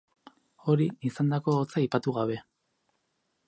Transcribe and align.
Hori, 0.71 0.87
izandako 1.11 1.55
hotza 1.59 1.79
aipatu 1.83 2.17
gabe. 2.19 2.39